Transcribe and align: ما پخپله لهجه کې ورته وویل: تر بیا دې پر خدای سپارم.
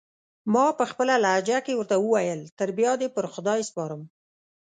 ما 0.53 0.65
پخپله 0.79 1.15
لهجه 1.23 1.57
کې 1.65 1.73
ورته 1.75 1.95
وویل: 1.99 2.41
تر 2.57 2.69
بیا 2.77 2.91
دې 3.01 3.07
پر 3.15 3.25
خدای 3.33 3.61
سپارم. 3.69 4.01